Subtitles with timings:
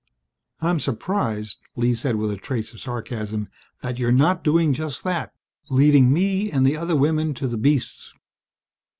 [0.61, 3.49] "I'm surprised," Lee said with a trace of sarcasm,
[3.83, 5.31] "that you're not doing just that,
[5.69, 8.11] leaving me and the other women to the beasts!"